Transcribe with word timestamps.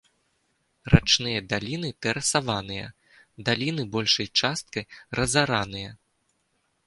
Рачныя 0.93 1.39
даліны 1.51 1.89
тэрасаваныя, 2.05 2.87
даліны 3.49 3.83
большай 3.97 4.27
часткай 4.45 4.83
разараныя. 5.19 5.89